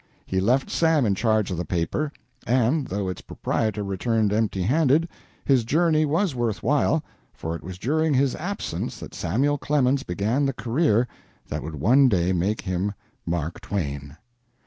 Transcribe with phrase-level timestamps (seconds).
[0.25, 2.11] He left Sam in charge of the paper,
[2.47, 5.07] and, though its proprietor returned empty handed,
[5.45, 10.43] his journey was worth while, for it was during his absence that Samuel Clemens began
[10.47, 11.07] the career
[11.47, 12.93] that would one day make him
[13.27, 14.17] Mark Twain.